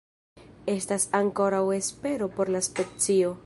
Estas 0.79 1.05
ankoraŭ 1.19 1.61
espero 1.77 2.33
por 2.39 2.53
la 2.57 2.63
specio. 2.71 3.37